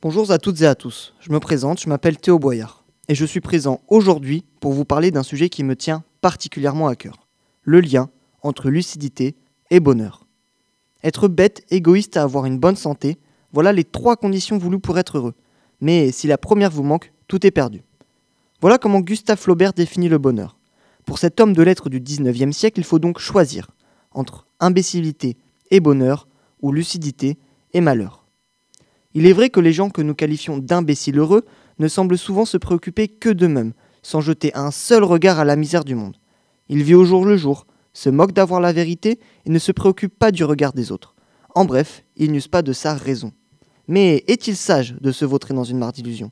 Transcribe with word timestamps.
Bonjour 0.00 0.30
à 0.30 0.38
toutes 0.38 0.60
et 0.60 0.66
à 0.66 0.76
tous. 0.76 1.12
Je 1.18 1.32
me 1.32 1.40
présente, 1.40 1.80
je 1.80 1.88
m'appelle 1.88 2.18
Théo 2.18 2.38
Boyard 2.38 2.84
et 3.08 3.16
je 3.16 3.24
suis 3.24 3.40
présent 3.40 3.80
aujourd'hui 3.88 4.44
pour 4.60 4.72
vous 4.72 4.84
parler 4.84 5.10
d'un 5.10 5.24
sujet 5.24 5.48
qui 5.48 5.64
me 5.64 5.74
tient 5.74 6.04
particulièrement 6.20 6.86
à 6.86 6.94
cœur. 6.94 7.26
Le 7.62 7.80
lien 7.80 8.08
entre 8.42 8.70
lucidité 8.70 9.34
et 9.72 9.80
bonheur. 9.80 10.24
Être 11.02 11.26
bête, 11.26 11.64
égoïste 11.70 12.16
à 12.16 12.22
avoir 12.22 12.46
une 12.46 12.60
bonne 12.60 12.76
santé, 12.76 13.18
voilà 13.52 13.72
les 13.72 13.82
trois 13.82 14.14
conditions 14.14 14.56
voulues 14.56 14.78
pour 14.78 15.00
être 15.00 15.18
heureux. 15.18 15.34
Mais 15.80 16.12
si 16.12 16.28
la 16.28 16.38
première 16.38 16.70
vous 16.70 16.84
manque, 16.84 17.12
tout 17.26 17.44
est 17.44 17.50
perdu. 17.50 17.82
Voilà 18.60 18.78
comment 18.78 19.00
Gustave 19.00 19.40
Flaubert 19.40 19.72
définit 19.72 20.08
le 20.08 20.18
bonheur. 20.18 20.58
Pour 21.06 21.18
cet 21.18 21.40
homme 21.40 21.54
de 21.54 21.62
lettres 21.64 21.88
du 21.88 22.00
19e 22.00 22.52
siècle, 22.52 22.78
il 22.78 22.84
faut 22.84 23.00
donc 23.00 23.18
choisir 23.18 23.72
entre 24.12 24.46
imbécilité 24.60 25.36
et 25.72 25.80
bonheur, 25.80 26.28
ou 26.62 26.70
lucidité 26.70 27.36
et 27.72 27.80
malheur. 27.80 28.27
Il 29.18 29.26
est 29.26 29.32
vrai 29.32 29.50
que 29.50 29.58
les 29.58 29.72
gens 29.72 29.90
que 29.90 30.00
nous 30.00 30.14
qualifions 30.14 30.58
d'imbéciles 30.58 31.18
heureux 31.18 31.44
ne 31.80 31.88
semblent 31.88 32.16
souvent 32.16 32.44
se 32.44 32.56
préoccuper 32.56 33.08
que 33.08 33.30
d'eux-mêmes, 33.30 33.72
sans 34.00 34.20
jeter 34.20 34.54
un 34.54 34.70
seul 34.70 35.02
regard 35.02 35.40
à 35.40 35.44
la 35.44 35.56
misère 35.56 35.84
du 35.84 35.96
monde. 35.96 36.16
Il 36.68 36.84
vit 36.84 36.94
au 36.94 37.04
jour 37.04 37.24
le 37.24 37.36
jour, 37.36 37.66
se 37.92 38.10
moque 38.10 38.30
d'avoir 38.30 38.60
la 38.60 38.72
vérité 38.72 39.18
et 39.44 39.50
ne 39.50 39.58
se 39.58 39.72
préoccupe 39.72 40.16
pas 40.16 40.30
du 40.30 40.44
regard 40.44 40.72
des 40.72 40.92
autres. 40.92 41.16
En 41.56 41.64
bref, 41.64 42.04
ils 42.16 42.30
n'usent 42.30 42.46
pas 42.46 42.62
de 42.62 42.72
sa 42.72 42.94
raison. 42.94 43.32
Mais 43.88 44.22
est-il 44.28 44.54
sage 44.54 44.94
de 45.00 45.10
se 45.10 45.24
vautrer 45.24 45.52
dans 45.52 45.64
une 45.64 45.78
mare 45.78 45.92
d'illusions 45.92 46.30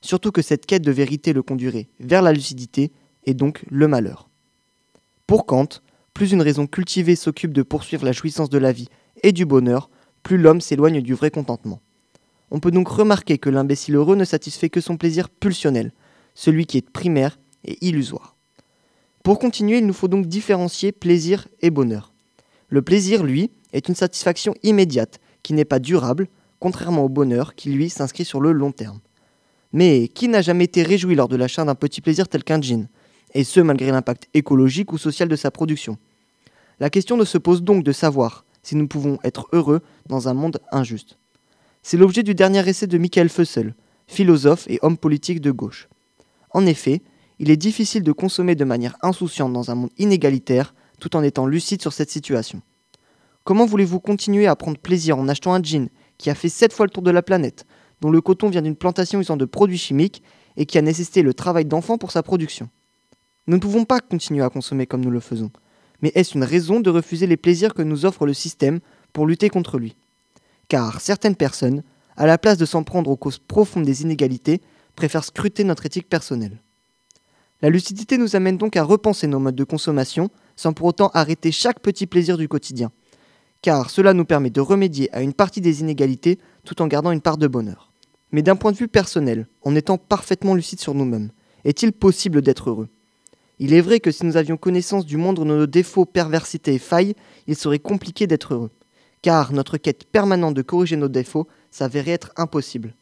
Surtout 0.00 0.30
que 0.30 0.40
cette 0.40 0.66
quête 0.66 0.82
de 0.82 0.92
vérité 0.92 1.32
le 1.32 1.42
conduirait 1.42 1.88
vers 1.98 2.22
la 2.22 2.32
lucidité 2.32 2.92
et 3.24 3.34
donc 3.34 3.64
le 3.68 3.88
malheur. 3.88 4.28
Pour 5.26 5.46
Kant, 5.46 5.80
plus 6.14 6.30
une 6.30 6.42
raison 6.42 6.68
cultivée 6.68 7.16
s'occupe 7.16 7.52
de 7.52 7.64
poursuivre 7.64 8.04
la 8.04 8.12
jouissance 8.12 8.50
de 8.50 8.58
la 8.58 8.70
vie 8.70 8.86
et 9.24 9.32
du 9.32 9.46
bonheur, 9.46 9.90
plus 10.22 10.38
l'homme 10.38 10.60
s'éloigne 10.60 11.00
du 11.00 11.14
vrai 11.14 11.32
contentement. 11.32 11.80
On 12.50 12.60
peut 12.60 12.70
donc 12.70 12.88
remarquer 12.88 13.38
que 13.38 13.50
l'imbécile 13.50 13.96
heureux 13.96 14.16
ne 14.16 14.24
satisfait 14.24 14.70
que 14.70 14.80
son 14.80 14.96
plaisir 14.96 15.28
pulsionnel, 15.28 15.92
celui 16.34 16.66
qui 16.66 16.78
est 16.78 16.90
primaire 16.90 17.38
et 17.64 17.78
illusoire. 17.86 18.36
Pour 19.22 19.38
continuer, 19.38 19.78
il 19.78 19.86
nous 19.86 19.92
faut 19.92 20.08
donc 20.08 20.26
différencier 20.26 20.92
plaisir 20.92 21.46
et 21.60 21.70
bonheur. 21.70 22.12
Le 22.68 22.82
plaisir, 22.82 23.22
lui, 23.22 23.50
est 23.72 23.88
une 23.88 23.94
satisfaction 23.94 24.54
immédiate, 24.62 25.20
qui 25.42 25.52
n'est 25.52 25.64
pas 25.64 25.78
durable, 25.78 26.28
contrairement 26.58 27.04
au 27.04 27.08
bonheur 27.08 27.54
qui, 27.54 27.70
lui, 27.70 27.90
s'inscrit 27.90 28.24
sur 28.24 28.40
le 28.40 28.52
long 28.52 28.72
terme. 28.72 29.00
Mais 29.72 30.08
qui 30.08 30.28
n'a 30.28 30.42
jamais 30.42 30.64
été 30.64 30.82
réjoui 30.82 31.14
lors 31.14 31.28
de 31.28 31.36
l'achat 31.36 31.64
d'un 31.64 31.74
petit 31.74 32.00
plaisir 32.00 32.28
tel 32.28 32.44
qu'un 32.44 32.60
jean 32.60 32.88
Et 33.34 33.44
ce, 33.44 33.60
malgré 33.60 33.90
l'impact 33.90 34.28
écologique 34.34 34.92
ou 34.92 34.98
social 34.98 35.28
de 35.28 35.36
sa 35.36 35.50
production? 35.50 35.98
La 36.80 36.90
question 36.90 37.16
ne 37.16 37.24
se 37.24 37.38
pose 37.38 37.62
donc 37.62 37.84
de 37.84 37.92
savoir 37.92 38.44
si 38.62 38.74
nous 38.74 38.88
pouvons 38.88 39.18
être 39.22 39.46
heureux 39.52 39.80
dans 40.06 40.28
un 40.28 40.34
monde 40.34 40.60
injuste. 40.72 41.18
C'est 41.82 41.96
l'objet 41.96 42.22
du 42.22 42.34
dernier 42.34 42.68
essai 42.68 42.86
de 42.86 42.98
Michael 42.98 43.30
Fussell, 43.30 43.74
philosophe 44.06 44.66
et 44.68 44.78
homme 44.82 44.98
politique 44.98 45.40
de 45.40 45.50
gauche. 45.50 45.88
En 46.50 46.66
effet, 46.66 47.02
il 47.38 47.50
est 47.50 47.56
difficile 47.56 48.02
de 48.02 48.12
consommer 48.12 48.54
de 48.54 48.64
manière 48.64 48.96
insouciante 49.00 49.52
dans 49.52 49.70
un 49.70 49.74
monde 49.74 49.90
inégalitaire 49.96 50.74
tout 50.98 51.16
en 51.16 51.22
étant 51.22 51.46
lucide 51.46 51.80
sur 51.80 51.94
cette 51.94 52.10
situation. 52.10 52.60
Comment 53.44 53.64
voulez-vous 53.64 54.00
continuer 54.00 54.46
à 54.46 54.56
prendre 54.56 54.78
plaisir 54.78 55.18
en 55.18 55.26
achetant 55.26 55.54
un 55.54 55.62
jean 55.62 55.88
qui 56.18 56.28
a 56.28 56.34
fait 56.34 56.50
7 56.50 56.74
fois 56.74 56.84
le 56.84 56.90
tour 56.90 57.02
de 57.02 57.10
la 57.10 57.22
planète, 57.22 57.64
dont 58.02 58.10
le 58.10 58.20
coton 58.20 58.50
vient 58.50 58.60
d'une 58.60 58.76
plantation 58.76 59.18
usant 59.18 59.38
de 59.38 59.46
produits 59.46 59.78
chimiques 59.78 60.22
et 60.58 60.66
qui 60.66 60.76
a 60.76 60.82
nécessité 60.82 61.22
le 61.22 61.32
travail 61.32 61.64
d'enfants 61.64 61.96
pour 61.96 62.10
sa 62.10 62.22
production? 62.22 62.68
Nous 63.46 63.56
ne 63.56 63.60
pouvons 63.60 63.86
pas 63.86 64.00
continuer 64.00 64.44
à 64.44 64.50
consommer 64.50 64.86
comme 64.86 65.02
nous 65.02 65.10
le 65.10 65.20
faisons. 65.20 65.50
Mais 66.02 66.12
est-ce 66.14 66.36
une 66.36 66.44
raison 66.44 66.80
de 66.80 66.90
refuser 66.90 67.26
les 67.26 67.38
plaisirs 67.38 67.72
que 67.72 67.82
nous 67.82 68.04
offre 68.04 68.26
le 68.26 68.34
système 68.34 68.80
pour 69.14 69.26
lutter 69.26 69.48
contre 69.48 69.78
lui? 69.78 69.96
Car 70.70 71.00
certaines 71.00 71.34
personnes, 71.34 71.82
à 72.16 72.26
la 72.26 72.38
place 72.38 72.56
de 72.56 72.64
s'en 72.64 72.84
prendre 72.84 73.10
aux 73.10 73.16
causes 73.16 73.40
profondes 73.40 73.84
des 73.84 74.02
inégalités, 74.02 74.60
préfèrent 74.94 75.24
scruter 75.24 75.64
notre 75.64 75.84
éthique 75.84 76.08
personnelle. 76.08 76.62
La 77.60 77.70
lucidité 77.70 78.18
nous 78.18 78.36
amène 78.36 78.56
donc 78.56 78.76
à 78.76 78.84
repenser 78.84 79.26
nos 79.26 79.40
modes 79.40 79.56
de 79.56 79.64
consommation 79.64 80.30
sans 80.54 80.72
pour 80.72 80.86
autant 80.86 81.10
arrêter 81.12 81.50
chaque 81.50 81.80
petit 81.80 82.06
plaisir 82.06 82.38
du 82.38 82.46
quotidien, 82.46 82.92
car 83.62 83.90
cela 83.90 84.14
nous 84.14 84.24
permet 84.24 84.50
de 84.50 84.60
remédier 84.60 85.12
à 85.12 85.22
une 85.22 85.32
partie 85.32 85.60
des 85.60 85.80
inégalités 85.80 86.38
tout 86.64 86.80
en 86.80 86.86
gardant 86.86 87.10
une 87.10 87.20
part 87.20 87.36
de 87.36 87.48
bonheur. 87.48 87.92
Mais 88.30 88.42
d'un 88.42 88.54
point 88.54 88.70
de 88.70 88.76
vue 88.76 88.86
personnel, 88.86 89.48
en 89.62 89.74
étant 89.74 89.98
parfaitement 89.98 90.54
lucide 90.54 90.80
sur 90.80 90.94
nous-mêmes, 90.94 91.32
est-il 91.64 91.92
possible 91.92 92.42
d'être 92.42 92.70
heureux? 92.70 92.88
Il 93.58 93.74
est 93.74 93.80
vrai 93.80 93.98
que 93.98 94.12
si 94.12 94.24
nous 94.24 94.36
avions 94.36 94.56
connaissance 94.56 95.04
du 95.04 95.16
monde 95.16 95.38
de 95.38 95.44
nos 95.44 95.66
défauts, 95.66 96.06
perversités 96.06 96.74
et 96.74 96.78
failles, 96.78 97.16
il 97.48 97.56
serait 97.56 97.80
compliqué 97.80 98.28
d'être 98.28 98.54
heureux, 98.54 98.70
car 99.22 99.52
notre 99.52 99.76
quête 99.76 100.04
permanente 100.04 100.54
de 100.54 100.62
corriger 100.62 100.96
nos 100.96 101.08
défauts 101.08 101.48
s'avérait 101.70 102.12
être 102.12 102.32
impossible. 102.36 102.94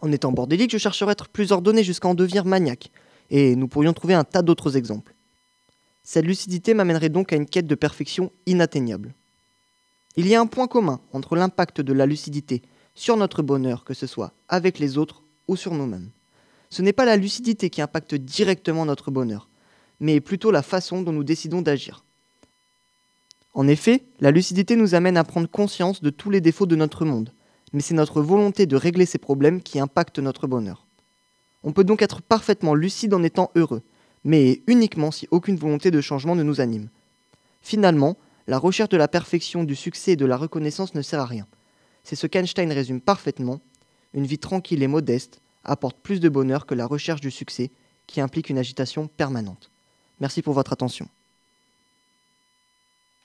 En 0.00 0.12
étant 0.12 0.32
bordélique, 0.32 0.70
je 0.70 0.78
chercherais 0.78 1.10
à 1.10 1.12
être 1.12 1.28
plus 1.28 1.52
ordonné 1.52 1.82
jusqu'à 1.82 2.08
en 2.08 2.14
devenir 2.14 2.44
maniaque, 2.44 2.90
et 3.30 3.56
nous 3.56 3.68
pourrions 3.68 3.92
trouver 3.92 4.14
un 4.14 4.24
tas 4.24 4.42
d'autres 4.42 4.76
exemples. 4.76 5.14
Cette 6.02 6.26
lucidité 6.26 6.74
m'amènerait 6.74 7.08
donc 7.08 7.32
à 7.32 7.36
une 7.36 7.46
quête 7.46 7.66
de 7.66 7.74
perfection 7.74 8.30
inatteignable. 8.46 9.14
Il 10.16 10.28
y 10.28 10.34
a 10.34 10.40
un 10.40 10.46
point 10.46 10.68
commun 10.68 11.00
entre 11.12 11.34
l'impact 11.34 11.80
de 11.80 11.92
la 11.92 12.06
lucidité 12.06 12.62
sur 12.94 13.16
notre 13.16 13.42
bonheur, 13.42 13.84
que 13.84 13.94
ce 13.94 14.06
soit 14.06 14.32
avec 14.48 14.78
les 14.78 14.98
autres 14.98 15.22
ou 15.48 15.56
sur 15.56 15.74
nous-mêmes. 15.74 16.10
Ce 16.70 16.82
n'est 16.82 16.92
pas 16.92 17.04
la 17.04 17.16
lucidité 17.16 17.70
qui 17.70 17.82
impacte 17.82 18.14
directement 18.14 18.84
notre 18.84 19.10
bonheur, 19.10 19.48
mais 20.00 20.20
plutôt 20.20 20.50
la 20.50 20.62
façon 20.62 21.02
dont 21.02 21.12
nous 21.12 21.24
décidons 21.24 21.62
d'agir. 21.62 22.04
En 23.54 23.68
effet, 23.68 24.02
la 24.20 24.32
lucidité 24.32 24.74
nous 24.74 24.96
amène 24.96 25.16
à 25.16 25.24
prendre 25.24 25.48
conscience 25.48 26.02
de 26.02 26.10
tous 26.10 26.28
les 26.28 26.40
défauts 26.40 26.66
de 26.66 26.74
notre 26.76 27.04
monde, 27.04 27.32
mais 27.72 27.80
c'est 27.80 27.94
notre 27.94 28.20
volonté 28.20 28.66
de 28.66 28.76
régler 28.76 29.06
ces 29.06 29.18
problèmes 29.18 29.62
qui 29.62 29.78
impacte 29.78 30.18
notre 30.18 30.48
bonheur. 30.48 30.86
On 31.62 31.72
peut 31.72 31.84
donc 31.84 32.02
être 32.02 32.20
parfaitement 32.20 32.74
lucide 32.74 33.14
en 33.14 33.22
étant 33.22 33.52
heureux, 33.54 33.82
mais 34.24 34.62
uniquement 34.66 35.12
si 35.12 35.28
aucune 35.30 35.56
volonté 35.56 35.92
de 35.92 36.00
changement 36.00 36.34
ne 36.34 36.42
nous 36.42 36.60
anime. 36.60 36.88
Finalement, 37.62 38.16
la 38.48 38.58
recherche 38.58 38.90
de 38.90 38.96
la 38.96 39.08
perfection, 39.08 39.64
du 39.64 39.76
succès 39.76 40.12
et 40.12 40.16
de 40.16 40.26
la 40.26 40.36
reconnaissance 40.36 40.94
ne 40.94 41.02
sert 41.02 41.20
à 41.20 41.24
rien. 41.24 41.46
C'est 42.02 42.16
ce 42.16 42.26
qu'Einstein 42.26 42.70
résume 42.72 43.00
parfaitement. 43.00 43.60
Une 44.12 44.26
vie 44.26 44.38
tranquille 44.38 44.82
et 44.82 44.88
modeste 44.88 45.40
apporte 45.64 45.96
plus 45.98 46.20
de 46.20 46.28
bonheur 46.28 46.66
que 46.66 46.74
la 46.74 46.86
recherche 46.86 47.20
du 47.20 47.30
succès 47.30 47.70
qui 48.06 48.20
implique 48.20 48.50
une 48.50 48.58
agitation 48.58 49.08
permanente. 49.08 49.70
Merci 50.20 50.42
pour 50.42 50.52
votre 50.52 50.72
attention. 50.72 51.08